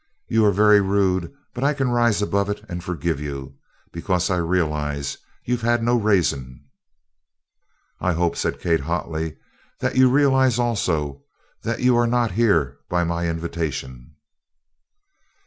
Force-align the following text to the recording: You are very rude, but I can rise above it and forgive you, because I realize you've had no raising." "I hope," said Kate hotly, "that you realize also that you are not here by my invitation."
You 0.27 0.43
are 0.45 0.51
very 0.51 0.81
rude, 0.81 1.31
but 1.53 1.63
I 1.63 1.75
can 1.75 1.91
rise 1.91 2.23
above 2.23 2.49
it 2.49 2.65
and 2.67 2.83
forgive 2.83 3.19
you, 3.19 3.59
because 3.91 4.31
I 4.31 4.37
realize 4.37 5.19
you've 5.45 5.61
had 5.61 5.83
no 5.83 5.95
raising." 5.95 6.63
"I 7.99 8.13
hope," 8.13 8.35
said 8.35 8.59
Kate 8.59 8.79
hotly, 8.79 9.37
"that 9.79 9.95
you 9.95 10.09
realize 10.09 10.57
also 10.57 11.21
that 11.61 11.81
you 11.81 11.95
are 11.97 12.07
not 12.07 12.31
here 12.31 12.79
by 12.89 13.03
my 13.03 13.29
invitation." 13.29 14.15